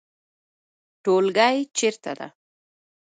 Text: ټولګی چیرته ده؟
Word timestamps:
ټولګی 1.03 1.57
چیرته 1.77 2.11
ده؟ 2.17 2.27